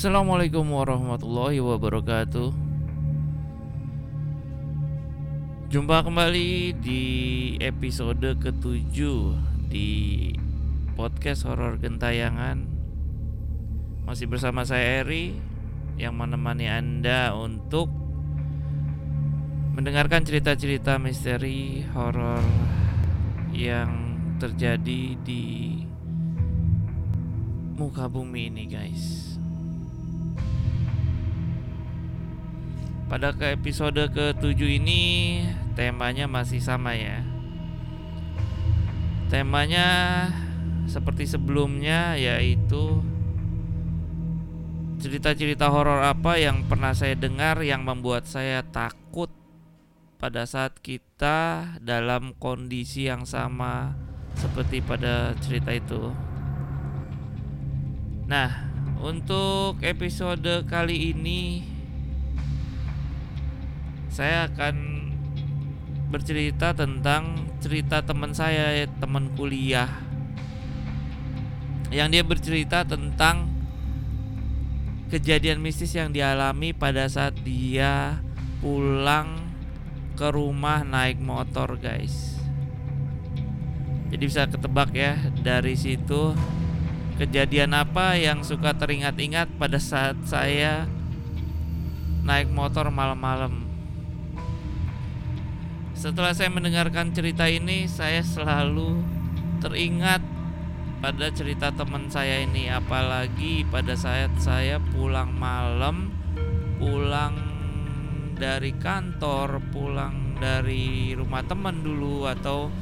Assalamualaikum 0.00 0.64
warahmatullahi 0.64 1.60
wabarakatuh. 1.60 2.56
Jumpa 5.68 6.00
kembali 6.00 6.72
di 6.80 7.04
episode 7.60 8.32
ketujuh 8.40 9.36
di 9.68 10.32
podcast 10.96 11.44
horor 11.44 11.76
gentayangan. 11.76 12.64
Masih 14.08 14.24
bersama 14.24 14.64
saya 14.64 15.04
Eri 15.04 15.36
yang 16.00 16.16
menemani 16.16 16.64
Anda 16.64 17.36
untuk 17.36 17.92
mendengarkan 19.76 20.24
cerita-cerita 20.24 20.96
misteri 20.96 21.84
horor 21.92 22.40
yang 23.52 24.16
terjadi 24.40 25.20
di 25.20 25.44
muka 27.76 28.08
bumi 28.08 28.48
ini, 28.48 28.64
guys. 28.64 29.29
Pada 33.10 33.34
ke 33.34 33.58
episode 33.58 34.06
ke-7 34.14 34.54
ini 34.78 35.42
temanya 35.74 36.30
masih 36.30 36.62
sama 36.62 36.94
ya. 36.94 37.26
Temanya 39.26 39.88
seperti 40.86 41.26
sebelumnya 41.26 42.14
yaitu 42.14 43.02
cerita-cerita 45.02 45.74
horor 45.74 46.06
apa 46.06 46.38
yang 46.38 46.62
pernah 46.70 46.94
saya 46.94 47.18
dengar 47.18 47.58
yang 47.66 47.82
membuat 47.82 48.30
saya 48.30 48.62
takut 48.62 49.26
pada 50.22 50.46
saat 50.46 50.78
kita 50.78 51.66
dalam 51.82 52.38
kondisi 52.38 53.10
yang 53.10 53.26
sama 53.26 53.90
seperti 54.38 54.86
pada 54.86 55.34
cerita 55.42 55.74
itu. 55.74 56.14
Nah, 58.30 58.70
untuk 59.02 59.82
episode 59.82 60.62
kali 60.70 61.10
ini 61.10 61.79
saya 64.10 64.50
akan 64.50 64.74
bercerita 66.10 66.74
tentang 66.74 67.46
cerita 67.62 68.02
teman 68.02 68.34
saya, 68.34 68.82
teman 68.98 69.30
kuliah. 69.38 69.86
Yang 71.94 72.08
dia 72.10 72.24
bercerita 72.26 72.78
tentang 72.82 73.46
kejadian 75.10 75.62
mistis 75.62 75.94
yang 75.94 76.10
dialami 76.10 76.74
pada 76.74 77.06
saat 77.06 77.38
dia 77.46 78.18
pulang 78.58 79.50
ke 80.18 80.26
rumah 80.30 80.82
naik 80.82 81.22
motor, 81.22 81.78
guys. 81.78 82.38
Jadi 84.10 84.22
bisa 84.26 84.50
ketebak 84.50 84.90
ya 84.90 85.14
dari 85.38 85.78
situ 85.78 86.34
kejadian 87.14 87.78
apa 87.78 88.18
yang 88.18 88.42
suka 88.42 88.74
teringat-ingat 88.74 89.54
pada 89.54 89.78
saat 89.78 90.18
saya 90.26 90.90
naik 92.26 92.50
motor 92.50 92.90
malam-malam. 92.90 93.59
Setelah 96.00 96.32
saya 96.32 96.48
mendengarkan 96.48 97.12
cerita 97.12 97.44
ini, 97.44 97.84
saya 97.84 98.24
selalu 98.24 99.04
teringat 99.60 100.24
pada 101.04 101.28
cerita 101.28 101.68
teman 101.76 102.08
saya 102.08 102.40
ini, 102.40 102.72
apalagi 102.72 103.68
pada 103.68 103.92
saat 103.92 104.32
saya 104.40 104.80
pulang 104.80 105.28
malam, 105.36 106.08
pulang 106.80 107.36
dari 108.32 108.72
kantor, 108.80 109.60
pulang 109.68 110.40
dari 110.40 111.12
rumah 111.12 111.44
teman 111.44 111.84
dulu 111.84 112.24
atau 112.24 112.72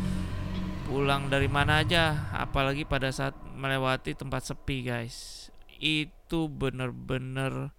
pulang 0.86 1.26
dari 1.26 1.50
mana 1.50 1.82
aja, 1.82 2.30
apalagi 2.38 2.86
pada 2.86 3.10
saat 3.10 3.34
melewati 3.58 4.14
tempat 4.14 4.46
sepi, 4.46 4.86
guys. 4.86 5.50
Itu 5.82 6.46
bener-bener 6.46 7.74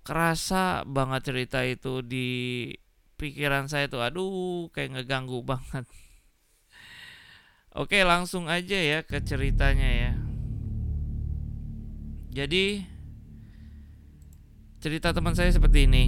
kerasa 0.00 0.88
banget 0.88 1.28
cerita 1.28 1.60
itu 1.60 2.00
di 2.00 2.28
pikiran 3.22 3.70
saya 3.70 3.86
tuh 3.86 4.02
aduh 4.02 4.66
kayak 4.74 4.98
ngeganggu 4.98 5.46
banget. 5.46 5.86
Oke 7.72 8.02
langsung 8.02 8.50
aja 8.50 8.74
ya 8.74 9.06
ke 9.06 9.22
ceritanya 9.22 9.86
ya. 9.86 10.12
Jadi 12.32 12.90
Cerita 14.82 15.14
teman 15.14 15.30
saya 15.30 15.46
seperti 15.54 15.86
ini. 15.86 16.04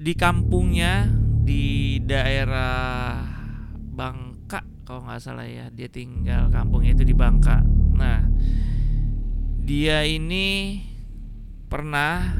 Di 0.00 0.16
kampungnya 0.16 1.06
Di 1.44 2.00
daerah 2.02 3.20
Bangka 3.92 4.64
Kalau 4.82 5.06
nggak 5.06 5.22
salah 5.22 5.46
ya 5.46 5.70
Dia 5.70 5.86
tinggal 5.86 6.50
kampungnya 6.50 6.96
itu 6.96 7.04
di 7.06 7.14
Bangka. 7.14 7.62
Nah 7.94 8.26
Dia 9.62 10.02
ini 10.08 10.80
pernah 11.72 12.36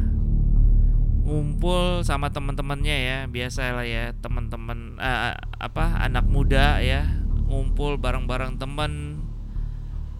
ngumpul 1.24 2.04
sama 2.04 2.28
teman-temannya 2.28 2.96
ya 3.00 3.18
biasa 3.32 3.72
lah 3.72 3.88
ya 3.88 4.12
teman-teman 4.20 5.00
uh, 5.00 5.32
apa 5.56 6.04
anak 6.04 6.28
muda 6.28 6.84
ya 6.84 7.08
ngumpul 7.48 7.96
bareng-bareng 7.96 8.60
teman 8.60 9.24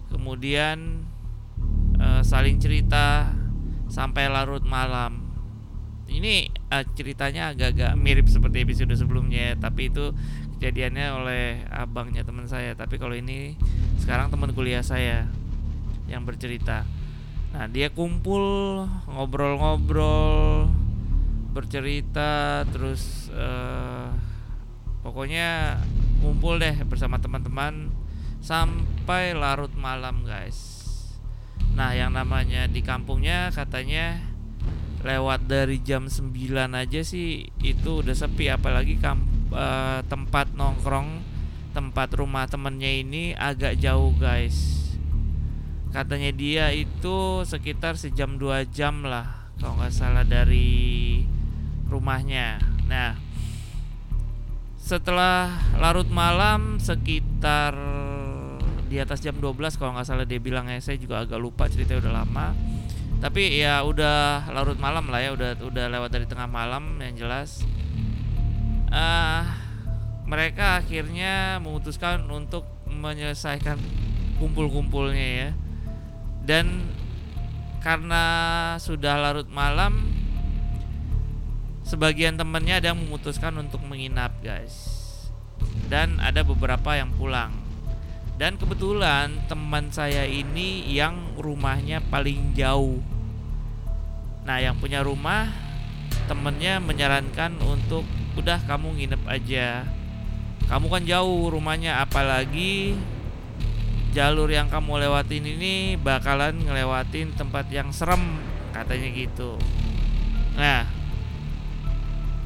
kemudian 0.09 1.05
uh, 2.01 2.25
saling 2.25 2.57
cerita 2.57 3.29
sampai 3.85 4.33
larut 4.33 4.65
malam. 4.65 5.21
Ini 6.09 6.49
uh, 6.73 6.81
ceritanya 6.97 7.53
agak-agak 7.53 7.93
mirip 7.93 8.25
seperti 8.25 8.65
episode 8.65 8.97
sebelumnya 8.97 9.53
tapi 9.61 9.93
itu 9.93 10.09
kejadiannya 10.57 11.07
oleh 11.13 11.45
abangnya 11.69 12.25
teman 12.25 12.49
saya. 12.49 12.73
Tapi 12.73 12.97
kalau 12.97 13.13
ini 13.13 13.53
sekarang 14.01 14.33
teman 14.33 14.57
kuliah 14.57 14.81
saya 14.81 15.29
yang 16.09 16.25
bercerita 16.25 17.02
Nah 17.53 17.69
dia 17.69 17.93
kumpul 17.93 18.41
ngobrol-ngobrol 19.05 20.65
bercerita 21.53 22.65
terus 22.73 23.29
uh, 23.29 24.09
pokoknya 25.05 25.77
ngumpul 26.25 26.57
deh 26.57 26.73
bersama 26.89 27.21
teman-teman 27.21 27.93
sampai 28.41 29.37
larut 29.37 29.69
malam 29.77 30.25
guys. 30.25 30.81
Nah 31.77 31.93
yang 31.93 32.17
namanya 32.17 32.65
di 32.65 32.81
kampungnya 32.81 33.53
katanya 33.53 34.17
lewat 35.05 35.45
dari 35.45 35.77
jam 35.77 36.09
9 36.09 36.33
aja 36.73 37.01
sih 37.05 37.53
itu 37.61 38.01
udah 38.01 38.17
sepi 38.17 38.49
apalagi 38.49 38.97
kamp, 38.97 39.21
uh, 39.53 40.01
tempat 40.09 40.57
nongkrong 40.57 41.21
tempat 41.75 42.17
rumah 42.17 42.49
temennya 42.49 43.03
ini 43.03 43.35
agak 43.37 43.77
jauh 43.77 44.15
guys 44.15 44.82
katanya 45.93 46.33
dia 46.33 46.73
itu 46.73 47.45
sekitar 47.45 48.01
sejam 48.01 48.41
dua 48.41 48.65
jam 48.65 49.05
lah 49.05 49.45
kalau 49.61 49.77
nggak 49.77 49.93
salah 49.93 50.25
dari 50.25 51.21
rumahnya. 51.85 52.57
Nah 52.89 53.13
setelah 54.81 55.53
larut 55.77 56.09
malam 56.09 56.81
sekitar 56.81 57.77
di 58.89 58.99
atas 58.99 59.23
jam 59.23 59.33
12 59.39 59.79
kalau 59.79 59.95
nggak 59.95 60.05
salah 60.05 60.27
dia 60.27 60.37
bilang 60.43 60.67
ya 60.67 60.77
saya 60.83 60.99
juga 60.99 61.23
agak 61.23 61.37
lupa 61.39 61.69
cerita 61.69 61.95
udah 62.01 62.25
lama. 62.25 62.57
Tapi 63.21 63.61
ya 63.61 63.85
udah 63.85 64.49
larut 64.51 64.75
malam 64.81 65.07
lah 65.07 65.21
ya 65.23 65.31
udah 65.37 65.55
udah 65.61 65.85
lewat 65.87 66.09
dari 66.09 66.25
tengah 66.25 66.49
malam 66.49 66.99
yang 66.99 67.15
jelas. 67.15 67.63
Uh, 68.89 69.45
mereka 70.25 70.81
akhirnya 70.81 71.61
memutuskan 71.61 72.25
untuk 72.29 72.65
menyelesaikan 72.89 73.77
kumpul-kumpulnya 74.37 75.27
ya 75.47 75.49
dan 76.43 76.83
karena 77.79 78.23
sudah 78.79 79.19
larut 79.19 79.47
malam 79.51 80.11
sebagian 81.83 82.39
temannya 82.39 82.79
ada 82.79 82.95
yang 82.95 82.99
memutuskan 83.03 83.55
untuk 83.59 83.83
menginap 83.83 84.31
guys. 84.43 84.99
Dan 85.87 86.19
ada 86.19 86.43
beberapa 86.43 86.95
yang 86.95 87.11
pulang. 87.15 87.53
Dan 88.35 88.57
kebetulan 88.57 89.45
teman 89.45 89.93
saya 89.93 90.25
ini 90.25 90.89
yang 90.89 91.37
rumahnya 91.37 92.01
paling 92.07 92.55
jauh. 92.57 92.99
Nah 94.43 94.57
yang 94.59 94.75
punya 94.79 95.05
rumah 95.05 95.47
temennya 96.25 96.81
menyarankan 96.81 97.61
untuk 97.61 98.03
udah 98.35 98.59
kamu 98.65 98.99
nginep 98.99 99.23
aja. 99.29 99.85
Kamu 100.65 100.87
kan 100.89 101.03
jauh 101.05 101.51
rumahnya 101.51 102.01
apalagi 102.01 102.97
jalur 104.13 104.47
yang 104.47 104.69
kamu 104.69 105.09
lewatin 105.09 105.43
ini 105.43 105.97
bakalan 105.97 106.61
ngelewatin 106.61 107.33
tempat 107.33 107.65
yang 107.73 107.89
serem 107.89 108.37
katanya 108.69 109.09
gitu. 109.09 109.57
Nah 110.53 110.85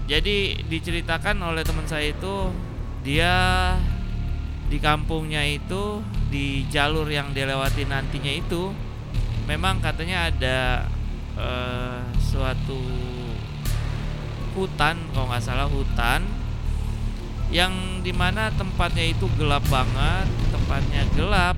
jadi 0.08 0.64
diceritakan 0.64 1.44
oleh 1.44 1.68
teman 1.68 1.84
saya 1.84 2.16
itu 2.16 2.56
dia 3.04 3.36
di 4.72 4.80
kampungnya 4.80 5.44
itu 5.44 6.00
di 6.31 6.64
jalur 6.72 7.08
yang 7.08 7.36
dia 7.36 7.48
lewati 7.48 7.84
nantinya 7.88 8.31
itu 8.31 8.72
memang 9.48 9.80
katanya 9.84 10.31
ada 10.31 10.88
uh, 11.36 12.04
suatu 12.19 12.80
hutan 14.56 14.96
kalau 15.12 15.28
nggak 15.31 15.44
salah 15.44 15.68
hutan 15.68 16.24
yang 17.48 18.04
di 18.04 18.12
mana 18.12 18.52
tempatnya 18.56 19.08
itu 19.08 19.28
gelap 19.40 19.64
banget 19.72 20.28
tempatnya 20.52 21.04
gelap 21.16 21.56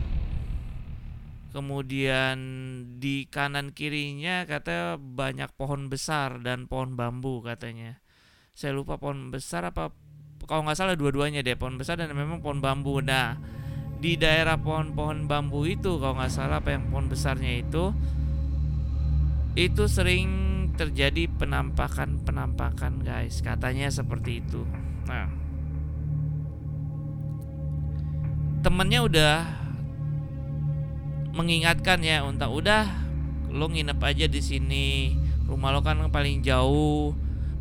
kemudian 1.49 2.37
di 3.01 3.25
kanan 3.25 3.73
kirinya 3.73 4.45
katanya 4.45 5.01
banyak 5.01 5.49
pohon 5.57 5.89
besar 5.89 6.41
dan 6.45 6.69
pohon 6.69 6.93
bambu 6.93 7.41
katanya. 7.41 7.97
Saya 8.53 8.77
lupa 8.77 9.01
pohon 9.01 9.33
besar 9.33 9.65
apa 9.65 9.89
kalau 10.45 10.65
nggak 10.65 10.77
salah 10.77 10.95
dua-duanya 10.97 11.41
deh 11.45 11.57
pohon 11.57 11.77
besar 11.77 11.97
dan 11.97 12.13
memang 12.13 12.41
pohon 12.41 12.61
bambu. 12.61 13.01
Nah 13.01 13.37
di 13.99 14.15
daerah 14.15 14.55
pohon-pohon 14.55 15.27
bambu 15.27 15.67
itu 15.67 15.99
kalau 15.99 16.15
nggak 16.15 16.31
salah 16.31 16.63
apa 16.63 16.71
yang 16.71 16.87
pohon 16.87 17.11
besarnya 17.11 17.59
itu 17.59 17.91
itu 19.59 19.83
sering 19.91 20.29
terjadi 20.77 21.27
penampakan-penampakan 21.35 23.03
guys. 23.03 23.43
Katanya 23.43 23.91
seperti 23.91 24.39
itu. 24.39 24.63
Nah 25.09 25.27
temennya 28.59 28.99
udah 29.07 29.33
mengingatkan 31.33 32.01
ya 32.01 32.25
untuk 32.25 32.49
udah 32.49 32.89
lo 33.49 33.69
nginep 33.69 33.99
aja 34.01 34.25
di 34.29 34.41
sini. 34.41 35.17
Rumah 35.49 35.69
lo 35.73 35.79
kan 35.81 36.01
paling 36.09 36.45
jauh. 36.45 37.13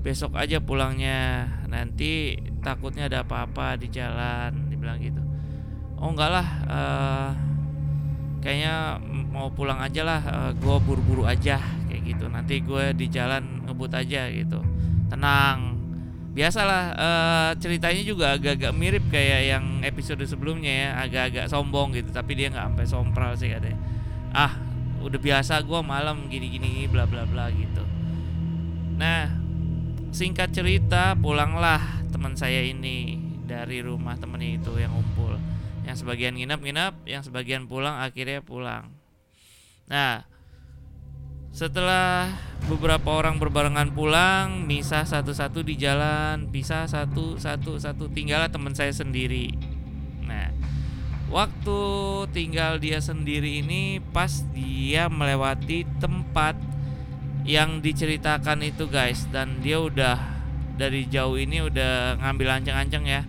Besok 0.05 0.37
aja 0.37 0.61
pulangnya. 0.61 1.49
Nanti 1.69 2.37
takutnya 2.61 3.09
ada 3.09 3.25
apa-apa 3.25 3.81
di 3.81 3.89
jalan 3.89 4.69
dibilang 4.69 5.01
gitu. 5.01 5.23
Oh 5.99 6.15
enggak 6.15 6.31
lah 6.31 6.49
uh, 6.71 7.31
kayaknya 8.39 9.03
mau 9.33 9.51
pulang 9.51 9.81
aja 9.81 10.05
lah. 10.05 10.21
Uh, 10.23 10.37
eh, 10.37 10.53
gue 10.61 10.77
buru-buru 10.85 11.25
aja 11.25 11.59
kayak 11.89 12.03
gitu. 12.05 12.25
Nanti 12.29 12.61
gue 12.61 12.93
di 12.95 13.07
jalan 13.09 13.65
ngebut 13.67 13.93
aja 13.97 14.29
gitu. 14.31 14.61
Tenang 15.09 15.78
biasalah 16.33 16.83
uh, 16.95 17.51
ceritanya 17.59 18.03
juga 18.05 18.37
agak-agak 18.37 18.73
mirip 18.77 19.05
kayak 19.11 19.41
yang 19.57 19.65
episode 19.83 20.23
sebelumnya 20.29 20.73
ya 20.73 20.89
agak-agak 21.03 21.47
sombong 21.51 21.97
gitu 21.97 22.13
tapi 22.15 22.37
dia 22.39 22.53
nggak 22.53 22.65
sampai 22.73 22.87
sompral 22.87 23.33
sih 23.35 23.51
katanya. 23.51 23.79
Ah 24.33 24.55
udah 24.99 25.19
biasa 25.19 25.63
gue 25.63 25.81
malam 25.81 26.27
gini-gini 26.27 26.85
bla 26.91 27.09
bla 27.09 27.25
bla 27.25 27.49
gitu. 27.51 27.83
Nah 28.99 29.31
singkat 30.13 30.51
cerita 30.53 31.15
pulanglah 31.17 31.81
teman 32.11 32.35
saya 32.35 32.65
ini 32.65 33.29
dari 33.49 33.81
rumah 33.81 34.21
temennya 34.21 34.61
itu 34.61 34.73
yang 34.77 34.93
ngumpul. 34.93 35.41
Yang 35.89 36.05
sebagian 36.05 36.37
nginap-nginap, 36.37 37.01
yang 37.09 37.25
sebagian 37.25 37.65
pulang 37.65 37.97
akhirnya 37.97 38.45
pulang. 38.45 38.93
Nah, 39.89 40.29
setelah 41.49 42.29
beberapa 42.67 43.15
orang 43.15 43.39
berbarengan 43.39 43.95
pulang, 43.95 44.67
misah 44.67 45.07
satu-satu 45.07 45.63
di 45.63 45.79
jalan, 45.79 46.51
pisah 46.51 46.91
satu-satu 46.91 47.79
satu 47.79 48.11
tinggallah 48.11 48.51
teman 48.51 48.75
saya 48.75 48.91
sendiri. 48.91 49.55
Nah, 50.27 50.51
waktu 51.31 51.81
tinggal 52.35 52.83
dia 52.83 52.99
sendiri 52.99 53.63
ini 53.63 54.03
pas 54.11 54.43
dia 54.51 55.07
melewati 55.07 55.87
tempat 56.03 56.59
yang 57.47 57.79
diceritakan 57.79 58.67
itu 58.67 58.91
guys 58.91 59.31
dan 59.31 59.63
dia 59.63 59.79
udah 59.79 60.19
dari 60.75 61.07
jauh 61.07 61.39
ini 61.39 61.63
udah 61.63 62.19
ngambil 62.19 62.59
ancang-ancang 62.61 63.05
ya. 63.07 63.23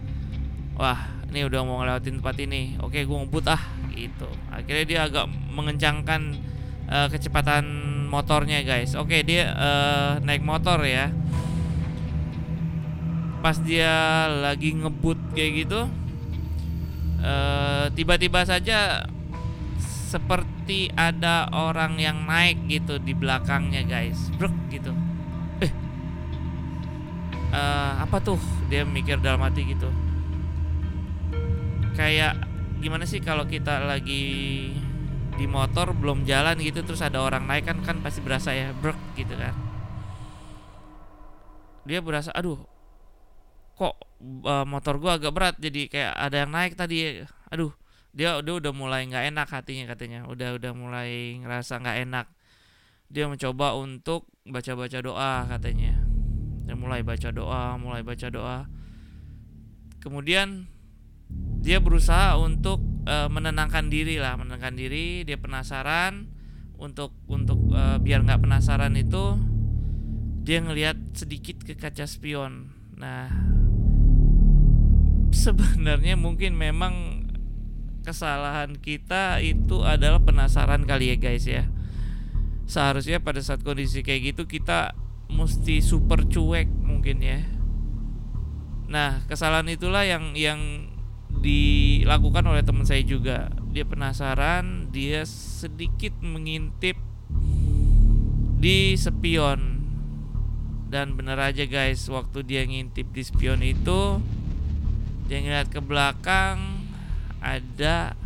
Wah, 0.80 1.20
ini 1.30 1.46
udah 1.46 1.62
mau 1.62 1.80
ngelewatin 1.82 2.20
tempat 2.20 2.36
ini 2.42 2.76
oke 2.82 2.98
gue 2.98 3.18
ngebut 3.22 3.46
ah 3.48 3.62
gitu 3.94 4.30
akhirnya 4.50 4.86
dia 4.86 5.00
agak 5.06 5.26
mengencangkan 5.54 6.36
uh, 6.90 7.08
kecepatan 7.08 7.64
motornya 8.10 8.66
guys. 8.66 8.98
Oke 8.98 9.22
dia 9.22 9.54
uh, 9.54 10.12
naik 10.26 10.42
motor 10.42 10.82
ya. 10.84 11.14
Pas 13.40 13.56
dia 13.62 14.28
lagi 14.28 14.76
ngebut 14.76 15.38
kayak 15.38 15.54
gitu 15.64 15.88
tiba 17.94 18.16
tiba-tiba 18.16 18.48
saja 18.48 19.04
seperti 19.80 20.88
ada 20.96 21.52
orang 21.52 22.00
yang 22.00 22.24
naik 22.26 22.66
gitu 22.66 22.98
di 22.98 23.14
belakangnya 23.14 23.86
guys. 23.86 24.32
Brek 24.40 24.56
gitu. 24.74 24.96
Eh. 25.62 25.72
Uh, 27.54 27.94
apa 28.02 28.18
tuh? 28.24 28.40
Dia 28.72 28.88
mikir 28.88 29.20
dalam 29.20 29.44
hati 29.44 29.68
gitu. 29.68 29.92
Kayak 31.94 32.40
gimana 32.80 33.04
sih 33.04 33.20
kalau 33.20 33.44
kita 33.44 33.84
lagi 33.84 34.72
di 35.40 35.48
motor 35.48 35.96
belum 35.96 36.28
jalan 36.28 36.60
gitu 36.60 36.84
terus 36.84 37.00
ada 37.00 37.24
orang 37.24 37.48
naik 37.48 37.64
kan 37.64 37.80
kan 37.80 38.04
pasti 38.04 38.20
berasa 38.20 38.52
ya 38.52 38.76
brek 38.76 39.00
gitu 39.16 39.32
kan. 39.40 39.56
Dia 41.88 42.04
berasa 42.04 42.36
aduh 42.36 42.60
kok 43.80 43.96
uh, 44.44 44.68
motor 44.68 45.00
gua 45.00 45.16
agak 45.16 45.32
berat 45.32 45.56
jadi 45.56 45.88
kayak 45.88 46.14
ada 46.20 46.36
yang 46.44 46.52
naik 46.52 46.76
tadi. 46.76 47.24
Aduh 47.48 47.72
dia 48.12 48.36
dia 48.44 48.54
udah 48.60 48.76
mulai 48.76 49.08
nggak 49.08 49.32
enak 49.32 49.48
hatinya 49.48 49.96
katanya 49.96 50.28
udah 50.28 50.60
udah 50.60 50.72
mulai 50.76 51.40
ngerasa 51.40 51.80
nggak 51.80 51.98
enak. 52.04 52.28
Dia 53.08 53.32
mencoba 53.32 53.80
untuk 53.80 54.28
baca-baca 54.44 55.00
doa 55.00 55.48
katanya. 55.48 56.04
Dia 56.68 56.76
mulai 56.76 57.00
baca 57.00 57.32
doa 57.32 57.80
mulai 57.80 58.04
baca 58.04 58.28
doa. 58.28 58.68
Kemudian 60.04 60.68
dia 61.64 61.80
berusaha 61.80 62.36
untuk 62.36 62.84
uh, 63.10 63.28
menenangkan 63.34 63.90
diri 63.90 64.22
lah 64.22 64.38
menenangkan 64.38 64.78
diri 64.78 65.26
dia 65.26 65.42
penasaran. 65.42 66.38
Untuk 66.80 67.12
untuk 67.28 67.60
uh, 67.76 68.00
biar 68.00 68.24
nggak 68.24 68.48
penasaran 68.48 68.96
itu 68.96 69.36
dia 70.48 70.64
ngelihat 70.64 70.96
sedikit 71.12 71.60
ke 71.60 71.76
kaca 71.76 72.08
spion. 72.08 72.72
Nah 72.96 73.28
sebenarnya 75.36 76.16
mungkin 76.16 76.56
memang 76.56 77.28
kesalahan 78.08 78.80
kita 78.80 79.44
itu 79.44 79.84
adalah 79.84 80.24
penasaran 80.24 80.88
kali 80.88 81.12
ya 81.14 81.18
guys 81.20 81.46
ya. 81.46 81.68
Seharusnya 82.64 83.20
pada 83.20 83.44
saat 83.44 83.60
kondisi 83.62 84.00
kayak 84.00 84.34
gitu 84.34 84.48
kita 84.48 84.96
mesti 85.30 85.84
super 85.84 86.26
cuek 86.26 86.72
mungkin 86.82 87.20
ya. 87.20 87.44
Nah 88.90 89.22
kesalahan 89.28 89.68
itulah 89.70 90.08
yang 90.08 90.34
yang 90.34 90.89
dilakukan 91.40 92.44
oleh 92.44 92.64
teman 92.64 92.84
saya 92.84 93.04
juga. 93.04 93.52
Dia 93.72 93.88
penasaran 93.88 94.92
dia 94.92 95.24
sedikit 95.28 96.20
mengintip 96.20 97.00
di 98.60 98.94
spion. 99.00 99.80
Dan 100.90 101.14
bener 101.14 101.38
aja 101.38 101.64
guys 101.70 102.10
waktu 102.10 102.42
dia 102.42 102.66
ngintip 102.66 103.14
di 103.14 103.22
spion 103.22 103.62
itu 103.62 104.20
dia 105.30 105.38
ngeliat 105.38 105.70
ke 105.70 105.78
belakang 105.78 106.90
ada 107.38 108.18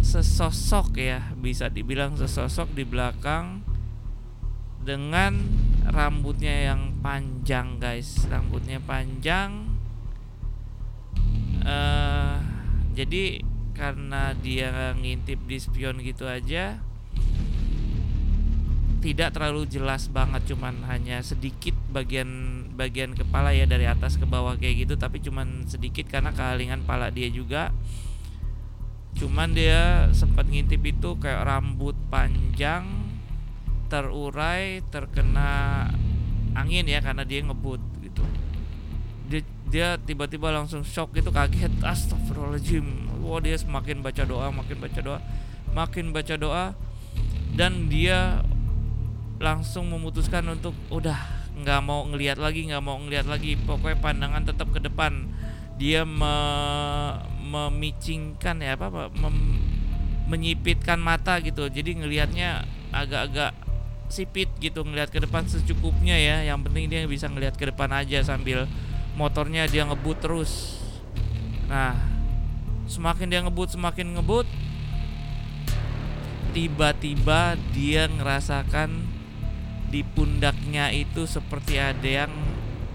sesosok 0.00 0.96
ya 0.96 1.36
bisa 1.36 1.68
dibilang 1.68 2.16
sesosok 2.16 2.72
di 2.72 2.88
belakang 2.88 3.60
dengan 4.82 5.38
rambutnya 5.86 6.72
yang 6.72 6.98
panjang 7.04 7.78
guys. 7.78 8.26
Rambutnya 8.26 8.82
panjang 8.82 9.61
uh, 11.62 12.36
jadi 12.92 13.42
karena 13.72 14.36
dia 14.36 14.92
ngintip 14.94 15.42
di 15.48 15.56
spion 15.58 15.98
gitu 16.04 16.28
aja 16.28 16.78
tidak 19.02 19.34
terlalu 19.34 19.66
jelas 19.66 20.06
banget 20.06 20.54
cuman 20.54 20.86
hanya 20.86 21.18
sedikit 21.26 21.74
bagian 21.90 22.62
bagian 22.78 23.12
kepala 23.18 23.50
ya 23.50 23.66
dari 23.66 23.84
atas 23.90 24.14
ke 24.14 24.22
bawah 24.22 24.54
kayak 24.54 24.86
gitu 24.86 24.94
tapi 24.94 25.18
cuman 25.18 25.66
sedikit 25.66 26.06
karena 26.06 26.30
kehalingan 26.30 26.86
pala 26.86 27.10
dia 27.10 27.26
juga. 27.28 27.74
Cuman 29.12 29.52
dia 29.52 30.08
sempat 30.16 30.48
ngintip 30.48 30.80
itu 30.88 31.20
kayak 31.20 31.44
rambut 31.44 31.92
panjang 32.08 32.88
terurai 33.92 34.80
terkena 34.88 35.84
angin 36.56 36.88
ya 36.88 37.04
karena 37.04 37.28
dia 37.28 37.44
ngebut 37.44 37.82
gitu 38.00 38.24
dia 39.72 39.96
tiba-tiba 39.96 40.52
langsung 40.52 40.84
shock 40.84 41.16
gitu 41.16 41.32
kaget. 41.32 41.72
Astagfirullahaladzim. 41.80 42.84
Wah 43.24 43.40
dia 43.40 43.56
semakin 43.56 44.04
baca 44.04 44.22
doa 44.28 44.52
makin 44.52 44.76
baca 44.76 45.00
doa 45.00 45.18
makin 45.72 46.12
baca 46.12 46.36
doa. 46.36 46.76
Dan 47.56 47.88
dia 47.88 48.44
langsung 49.40 49.88
memutuskan 49.88 50.44
untuk 50.52 50.76
udah 50.92 51.16
nggak 51.52 51.80
mau 51.84 52.04
ngelihat 52.04 52.36
lagi 52.36 52.68
nggak 52.68 52.84
mau 52.84 53.00
ngelihat 53.00 53.24
lagi. 53.24 53.56
Pokoknya 53.56 53.96
pandangan 54.04 54.44
tetap 54.44 54.68
ke 54.68 54.80
depan. 54.84 55.32
Dia 55.80 56.04
me, 56.04 56.36
memicingkan 57.40 58.60
ya 58.60 58.76
apa, 58.76 58.92
apa 58.92 59.02
mem, 59.08 59.56
menyipitkan 60.28 61.00
mata 61.00 61.40
gitu. 61.40 61.64
Jadi 61.72 61.96
ngelihatnya 61.96 62.68
agak-agak 62.92 63.56
sipit 64.12 64.52
gitu 64.60 64.84
ngelihat 64.84 65.08
ke 65.08 65.16
depan 65.16 65.48
secukupnya 65.48 66.20
ya. 66.20 66.44
Yang 66.44 66.68
penting 66.68 66.84
dia 66.92 67.08
bisa 67.08 67.24
ngelihat 67.32 67.56
ke 67.56 67.72
depan 67.72 67.88
aja 67.88 68.20
sambil 68.20 68.68
motornya 69.16 69.68
dia 69.68 69.84
ngebut 69.84 70.18
terus. 70.20 70.80
Nah 71.68 71.96
semakin 72.88 73.26
dia 73.28 73.40
ngebut 73.44 73.72
semakin 73.72 74.18
ngebut 74.18 74.44
tiba-tiba 76.52 77.56
dia 77.72 78.04
ngerasakan 78.12 79.08
di 79.88 80.04
pundaknya 80.04 80.92
itu 80.92 81.24
seperti 81.24 81.80
ada 81.80 82.28
yang 82.28 82.32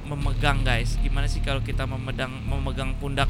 memegang 0.06 0.62
guys. 0.62 0.98
Gimana 1.02 1.26
sih 1.26 1.42
kalau 1.42 1.62
kita 1.62 1.86
memegang 1.86 2.32
memegang 2.46 2.94
pundak? 2.98 3.30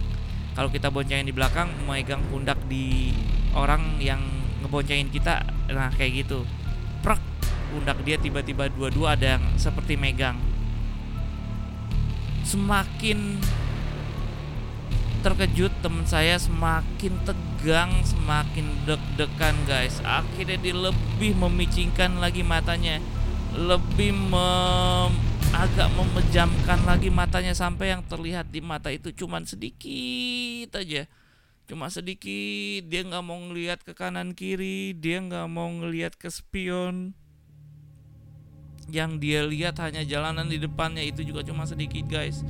Kalau 0.56 0.74
kita 0.74 0.92
boncengin 0.92 1.28
di 1.28 1.36
belakang 1.36 1.70
memegang 1.84 2.24
pundak 2.28 2.60
di 2.68 3.12
orang 3.56 4.00
yang 4.04 4.20
ngeboncengin 4.64 5.12
kita. 5.12 5.44
Nah 5.72 5.92
kayak 5.96 6.28
gitu. 6.28 6.44
Prak 7.04 7.20
pundak 7.72 8.00
dia 8.04 8.16
tiba-tiba 8.16 8.72
dua-dua 8.72 9.20
ada 9.20 9.36
yang 9.40 9.44
seperti 9.60 10.00
megang 10.00 10.40
semakin 12.48 13.44
terkejut 15.20 15.74
teman 15.84 16.08
saya 16.08 16.40
semakin 16.40 17.20
tegang 17.28 17.92
semakin 18.08 18.72
deg-degan 18.88 19.56
guys. 19.68 20.00
Akhirnya 20.08 20.56
dia 20.56 20.72
lebih 20.72 21.36
memicingkan 21.36 22.24
lagi 22.24 22.48
matanya 22.48 23.04
lebih 23.52 24.16
mem 24.16 25.12
agak 25.52 25.90
memejamkan 25.96 26.84
lagi 26.88 27.10
matanya 27.12 27.56
sampai 27.56 27.96
yang 27.96 28.04
terlihat 28.06 28.52
di 28.52 28.64
mata 28.64 28.88
itu 28.94 29.12
cuman 29.12 29.44
sedikit 29.44 30.80
aja. 30.80 31.04
Cuma 31.68 31.92
sedikit 31.92 32.88
dia 32.88 33.04
nggak 33.04 33.24
mau 33.28 33.36
ngelihat 33.36 33.84
ke 33.84 33.92
kanan 33.92 34.32
kiri 34.32 34.96
dia 34.96 35.20
nggak 35.20 35.52
mau 35.52 35.68
ngelihat 35.68 36.16
ke 36.16 36.32
spion 36.32 37.12
yang 38.88 39.20
dia 39.20 39.44
lihat 39.44 39.80
hanya 39.84 40.04
jalanan 40.08 40.48
di 40.48 40.58
depannya 40.58 41.04
itu 41.04 41.24
juga 41.28 41.44
cuma 41.44 41.68
sedikit 41.68 42.08
guys 42.08 42.44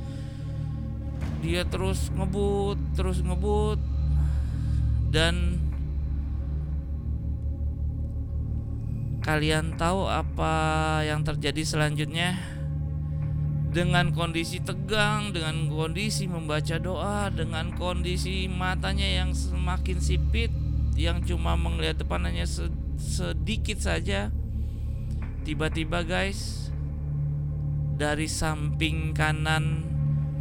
dia 1.42 1.66
terus 1.66 2.10
ngebut 2.14 2.78
terus 2.94 3.22
ngebut 3.22 3.78
dan 5.10 5.58
kalian 9.22 9.76
tahu 9.76 10.08
apa 10.08 10.54
yang 11.04 11.20
terjadi 11.20 11.60
selanjutnya 11.60 12.38
dengan 13.68 14.16
kondisi 14.16 14.64
tegang, 14.64 15.36
dengan 15.36 15.68
kondisi 15.68 16.24
membaca 16.24 16.80
doa, 16.80 17.28
dengan 17.28 17.76
kondisi 17.76 18.48
matanya 18.48 19.04
yang 19.04 19.36
semakin 19.36 20.00
sipit, 20.00 20.48
yang 20.96 21.20
cuma 21.20 21.54
melihat 21.60 22.00
depan 22.00 22.24
hanya 22.24 22.48
sedikit 22.96 23.78
saja. 23.78 24.32
Tiba-tiba 25.48 26.04
guys, 26.04 26.68
dari 27.96 28.28
samping 28.28 29.16
kanan 29.16 29.80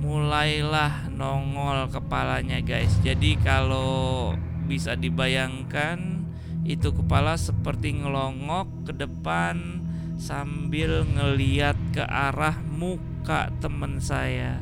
mulailah 0.03 1.07
nongol 1.15 1.87
kepalanya 1.87 2.59
guys. 2.59 2.91
Jadi 2.99 3.39
kalau 3.39 4.35
bisa 4.67 4.99
dibayangkan 4.99 6.27
itu 6.67 6.91
kepala 6.91 7.39
seperti 7.39 8.03
ngelongok 8.03 8.91
ke 8.91 8.99
depan 8.99 9.79
sambil 10.19 11.07
ngeliat 11.07 11.79
ke 11.95 12.03
arah 12.03 12.59
muka 12.67 13.47
teman 13.63 14.03
saya. 14.03 14.59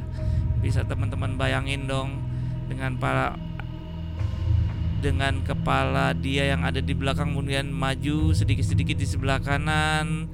Bisa 0.62 0.86
teman-teman 0.86 1.42
bayangin 1.42 1.90
dong 1.90 2.22
dengan 2.70 3.02
para 3.02 3.34
dengan 5.00 5.44
kepala 5.44 6.16
dia 6.16 6.52
yang 6.52 6.64
ada 6.64 6.80
di 6.80 6.96
belakang 6.96 7.36
kemudian 7.36 7.70
maju 7.70 8.32
sedikit-sedikit 8.32 8.96
di 8.96 9.08
sebelah 9.08 9.40
kanan 9.44 10.28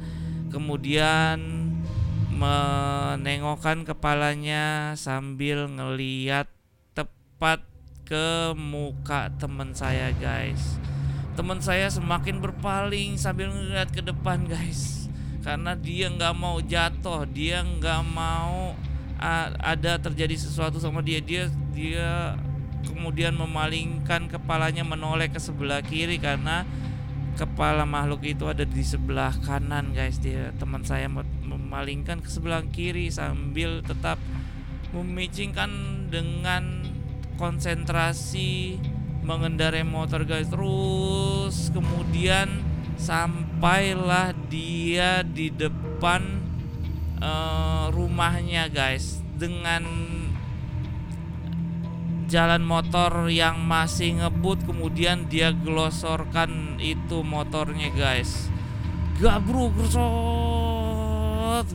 kemudian 0.52 1.72
menengokkan 2.42 3.86
kepalanya 3.86 4.98
sambil 4.98 5.70
ngeliat 5.70 6.50
tepat 6.98 7.62
ke 8.02 8.52
muka 8.58 9.30
teman 9.38 9.78
saya 9.78 10.10
guys. 10.18 10.82
Teman 11.38 11.62
saya 11.62 11.88
semakin 11.88 12.42
berpaling 12.42 13.16
sambil 13.16 13.54
ngeliat 13.54 13.94
ke 13.94 14.02
depan 14.02 14.50
guys. 14.50 15.06
Karena 15.46 15.78
dia 15.78 16.10
nggak 16.10 16.34
mau 16.34 16.58
jatuh 16.60 17.30
dia 17.30 17.62
nggak 17.62 18.02
mau 18.10 18.74
ada 19.62 20.02
terjadi 20.02 20.34
sesuatu 20.34 20.82
sama 20.82 21.06
dia. 21.06 21.22
Dia 21.22 21.46
dia 21.78 22.36
kemudian 22.86 23.38
memalingkan 23.38 24.28
kepalanya 24.32 24.86
menoleh 24.86 25.30
ke 25.30 25.38
sebelah 25.38 25.82
kiri 25.82 26.18
karena 26.18 26.66
kepala 27.40 27.88
makhluk 27.88 28.28
itu 28.28 28.46
ada 28.48 28.68
di 28.68 28.84
sebelah 28.84 29.34
kanan 29.42 29.96
guys. 29.96 30.20
Dia 30.20 30.54
teman 30.58 30.84
saya 30.84 31.08
memalingkan 31.46 32.20
ke 32.22 32.30
sebelah 32.30 32.62
kiri 32.70 33.10
sambil 33.10 33.82
tetap 33.82 34.20
memicingkan 34.92 35.72
dengan 36.12 36.84
konsentrasi 37.40 38.78
mengendarai 39.24 39.86
motor 39.88 40.28
guys. 40.28 40.52
Terus 40.52 41.72
kemudian 41.72 42.62
sampailah 43.02 44.38
dia 44.52 45.26
di 45.26 45.50
depan 45.50 46.22
uh, 47.18 47.90
rumahnya 47.90 48.70
guys 48.70 49.26
dengan 49.42 49.82
jalan 52.32 52.64
motor 52.64 53.28
yang 53.28 53.60
masih 53.68 54.24
ngebut 54.24 54.64
kemudian 54.64 55.28
dia 55.28 55.52
gelosorkan 55.52 56.80
itu 56.80 57.28
motornya 57.28 57.92
guys. 57.92 58.48
Gabru 59.20 59.68
gersot 59.76 61.68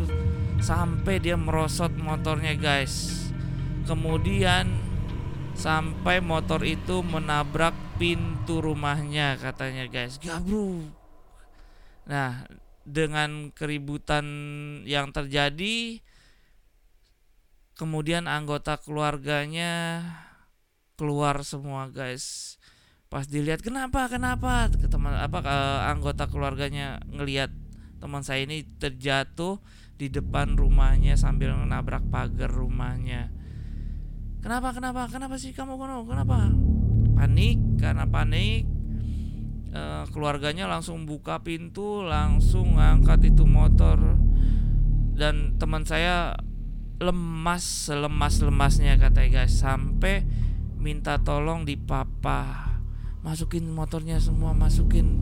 sampai 0.64 1.20
dia 1.20 1.36
merosot 1.36 1.92
motornya 2.00 2.56
guys. 2.56 3.28
Kemudian 3.84 4.72
sampai 5.52 6.24
motor 6.24 6.64
itu 6.64 7.04
menabrak 7.04 7.76
pintu 8.00 8.64
rumahnya 8.64 9.36
katanya 9.36 9.84
guys. 9.92 10.16
Gabru 10.16 10.88
Nah, 12.06 12.46
dengan 12.86 13.50
keributan 13.52 14.24
yang 14.86 15.10
terjadi 15.12 16.00
kemudian 17.76 18.24
anggota 18.24 18.80
keluarganya 18.80 20.00
keluar 20.96 21.44
semua, 21.44 21.92
guys. 21.92 22.56
Pas 23.06 23.28
dilihat 23.28 23.62
kenapa? 23.62 24.10
Kenapa? 24.10 24.66
Ke 24.72 24.90
teman 24.90 25.14
apa 25.14 25.38
ke 25.44 25.56
anggota 25.86 26.26
keluarganya 26.26 26.98
ngelihat 27.12 27.54
teman 28.02 28.26
saya 28.26 28.44
ini 28.44 28.66
terjatuh 28.76 29.62
di 29.96 30.12
depan 30.12 30.58
rumahnya 30.58 31.14
sambil 31.16 31.54
menabrak 31.54 32.02
pagar 32.10 32.50
rumahnya. 32.50 33.30
Kenapa? 34.42 34.74
Kenapa? 34.74 35.08
Kenapa 35.08 35.38
sih 35.38 35.54
kamu 35.54 35.78
Kenapa? 36.04 36.50
Panik 37.16 37.80
karena 37.80 38.04
panik 38.04 38.68
uh, 39.72 40.04
keluarganya 40.12 40.68
langsung 40.68 41.08
buka 41.08 41.40
pintu 41.40 42.04
langsung 42.04 42.76
ngangkat 42.76 43.32
itu 43.32 43.48
motor 43.48 43.98
dan 45.16 45.56
teman 45.56 45.88
saya 45.88 46.36
lemas 47.00 47.92
lemas 47.92 48.40
lemasnya 48.40 48.96
katanya 48.96 49.44
guys 49.44 49.60
sampai 49.60 50.24
minta 50.86 51.18
tolong 51.18 51.66
di 51.66 51.74
papa. 51.74 52.70
Masukin 53.26 53.66
motornya 53.74 54.22
semua 54.22 54.54
masukin. 54.54 55.18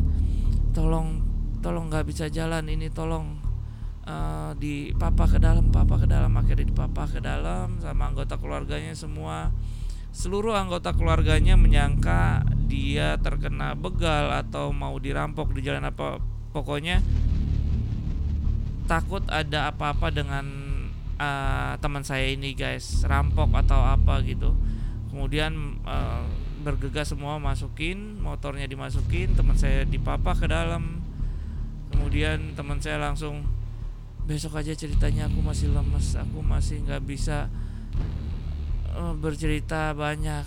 Tolong 0.77 1.25
tolong 1.65 1.89
nggak 1.89 2.05
bisa 2.05 2.29
jalan 2.29 2.69
ini 2.69 2.93
tolong 2.93 3.41
uh, 4.05 4.53
di 4.61 4.93
papa 4.93 5.25
ke 5.25 5.41
dalam 5.41 5.73
papa 5.73 5.97
ke 5.97 6.05
dalam. 6.05 6.29
Akhirnya 6.37 6.69
di 6.69 6.77
papa 6.77 7.09
ke 7.09 7.25
dalam 7.25 7.81
sama 7.81 8.13
anggota 8.13 8.37
keluarganya 8.37 8.93
semua. 8.93 9.57
Seluruh 10.13 10.53
anggota 10.53 10.93
keluarganya 10.93 11.57
menyangka 11.57 12.45
dia 12.69 13.17
terkena 13.25 13.73
begal 13.73 14.37
atau 14.37 14.69
mau 14.69 15.01
dirampok 15.01 15.57
di 15.57 15.65
jalan 15.65 15.89
apa 15.89 16.21
pokoknya 16.53 17.01
takut 18.85 19.25
ada 19.33 19.73
apa-apa 19.73 20.13
dengan 20.13 20.45
uh, 21.17 21.73
teman 21.81 22.05
saya 22.05 22.29
ini 22.29 22.53
guys. 22.53 23.01
Rampok 23.09 23.49
atau 23.57 23.81
apa 23.81 24.21
gitu 24.29 24.53
kemudian 25.15 25.79
uh, 25.87 26.27
bergegas 26.67 27.15
semua 27.15 27.39
masukin 27.39 28.19
motornya 28.19 28.67
dimasukin 28.67 29.31
teman 29.39 29.55
saya 29.55 29.87
dipapa 29.87 30.35
ke 30.35 30.51
dalam. 30.51 30.99
Kemudian 31.95 32.59
teman 32.59 32.83
saya 32.83 32.99
langsung 32.99 33.47
besok 34.27 34.59
aja 34.59 34.75
ceritanya 34.75 35.31
aku 35.31 35.39
masih 35.45 35.71
lemes 35.71 36.17
aku 36.17 36.43
masih 36.43 36.83
nggak 36.83 37.07
bisa 37.07 37.47
uh, 38.91 39.15
bercerita 39.15 39.95
banyak. 39.95 40.43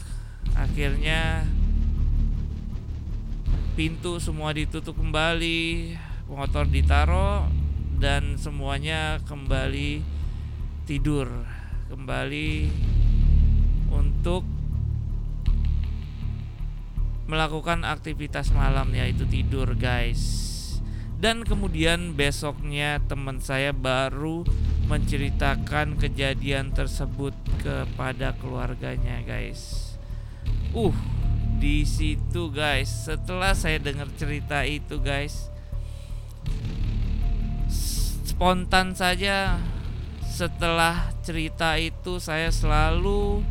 Akhirnya 0.52 1.48
pintu 3.80 4.20
semua 4.20 4.52
ditutup 4.52 5.00
kembali 5.00 5.96
motor 6.28 6.68
ditaruh 6.68 7.48
dan 8.04 8.36
semuanya 8.36 9.24
kembali 9.24 10.04
tidur. 10.84 11.32
Kembali 11.88 12.68
untuk 13.96 14.57
melakukan 17.27 17.84
aktivitas 17.84 18.55
malam 18.55 18.91
yaitu 18.96 19.27
tidur 19.27 19.75
guys. 19.75 20.55
Dan 21.17 21.43
kemudian 21.43 22.13
besoknya 22.13 23.01
teman 23.05 23.41
saya 23.41 23.74
baru 23.74 24.46
menceritakan 24.88 25.98
kejadian 26.00 26.72
tersebut 26.72 27.34
kepada 27.60 28.34
keluarganya 28.39 29.22
guys. 29.25 29.93
Uh 30.72 30.96
di 31.57 31.84
situ 31.84 32.50
guys. 32.53 32.88
Setelah 33.05 33.53
saya 33.57 33.81
dengar 33.81 34.07
cerita 34.15 34.63
itu 34.63 35.01
guys 35.01 35.51
spontan 38.38 38.93
saja 38.93 39.57
setelah 40.22 41.10
cerita 41.25 41.74
itu 41.81 42.22
saya 42.22 42.53
selalu 42.53 43.41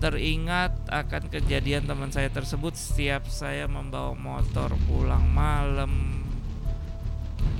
teringat 0.00 0.72
akan 0.88 1.28
kejadian 1.28 1.84
teman 1.84 2.08
saya 2.08 2.32
tersebut 2.32 2.72
setiap 2.72 3.28
saya 3.28 3.68
membawa 3.68 4.16
motor 4.16 4.72
pulang 4.88 5.28
malam 5.28 6.24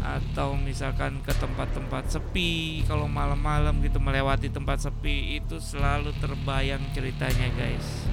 atau 0.00 0.56
misalkan 0.56 1.20
ke 1.20 1.36
tempat-tempat 1.36 2.08
sepi 2.08 2.80
kalau 2.88 3.04
malam-malam 3.04 3.84
gitu 3.84 4.00
melewati 4.00 4.48
tempat 4.48 4.80
sepi 4.80 5.36
itu 5.36 5.60
selalu 5.60 6.16
terbayang 6.16 6.80
ceritanya 6.96 7.52
guys. 7.52 8.08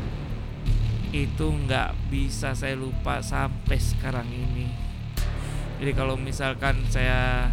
Itu 1.15 1.48
nggak 1.48 2.12
bisa 2.12 2.51
saya 2.51 2.75
lupa 2.75 3.24
sampai 3.24 3.79
sekarang 3.79 4.27
ini. 4.27 4.67
Jadi 5.79 5.91
kalau 5.96 6.19
misalkan 6.19 6.84
saya 6.91 7.48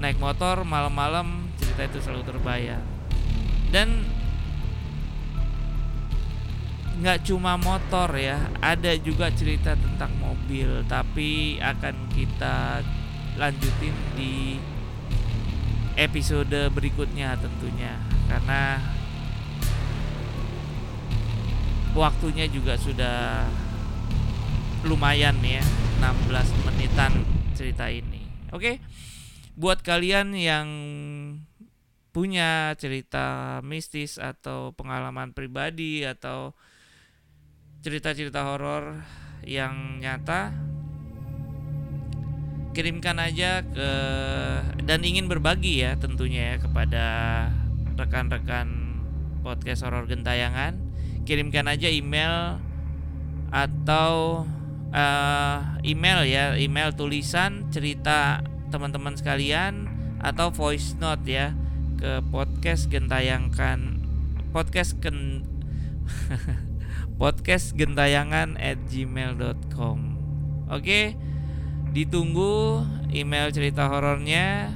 naik 0.00 0.16
motor 0.16 0.64
malam-malam 0.64 1.52
cerita 1.60 1.84
itu 1.84 2.00
selalu 2.00 2.24
terbayang. 2.24 2.84
Dan 3.68 4.21
nggak 7.02 7.26
cuma 7.26 7.58
motor 7.58 8.14
ya 8.14 8.38
ada 8.62 8.94
juga 8.94 9.34
cerita 9.34 9.74
tentang 9.74 10.14
mobil 10.22 10.86
tapi 10.86 11.58
akan 11.58 12.06
kita 12.14 12.78
lanjutin 13.34 13.90
di 14.14 14.62
episode 15.98 16.70
berikutnya 16.70 17.34
tentunya 17.42 17.98
karena 18.30 18.78
waktunya 21.92 22.46
juga 22.46 22.78
sudah 22.78 23.50
lumayan 24.86 25.36
ya 25.42 25.62
16 26.00 26.66
menitan 26.66 27.12
cerita 27.54 27.90
ini. 27.90 28.22
Oke 28.54 28.78
buat 29.52 29.84
kalian 29.84 30.32
yang 30.32 30.68
punya 32.12 32.72
cerita 32.76 33.58
mistis 33.64 34.16
atau 34.20 34.72
pengalaman 34.76 35.32
pribadi 35.32 36.04
atau 36.04 36.56
cerita-cerita 37.82 38.46
horor 38.46 39.02
yang 39.42 39.98
nyata 39.98 40.54
kirimkan 42.72 43.18
aja 43.18 43.66
ke 43.66 43.90
dan 44.86 45.02
ingin 45.04 45.28
berbagi 45.28 45.84
ya 45.84 45.98
tentunya 45.98 46.54
ya 46.54 46.56
kepada 46.62 47.04
rekan-rekan 47.98 48.96
podcast 49.44 49.84
horor 49.84 50.08
gentayangan. 50.08 50.78
Kirimkan 51.28 51.68
aja 51.68 51.86
email 51.90 52.58
atau 53.52 54.46
uh, 54.94 55.58
email 55.84 56.24
ya 56.24 56.56
email 56.56 56.96
tulisan 56.96 57.68
cerita 57.68 58.40
teman-teman 58.72 59.12
sekalian 59.18 59.90
atau 60.24 60.48
voice 60.48 60.96
note 60.96 61.28
ya 61.28 61.52
ke 62.00 62.24
podcast 62.32 62.88
gentayangkan 62.88 64.00
podcast 64.56 64.96
ken 65.04 65.44
podcastgentayangan 67.20 68.56
at 68.56 68.80
gmail.com 68.88 69.98
Oke 70.72 71.16
Ditunggu 71.92 72.84
email 73.12 73.52
cerita 73.52 73.88
horornya 73.88 74.72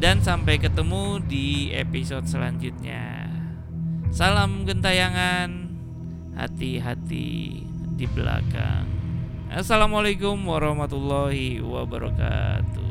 Dan 0.00 0.24
sampai 0.24 0.56
ketemu 0.56 1.20
di 1.20 1.76
episode 1.76 2.24
selanjutnya. 2.24 3.28
Salam 4.10 4.64
gentayangan 4.64 5.70
Hati-hati 6.34 7.62
di 8.00 8.06
belakang. 8.08 8.88
Assalamualaikum 9.52 10.40
warahmatullahi 10.40 11.60
wabarakatuh 11.60 12.89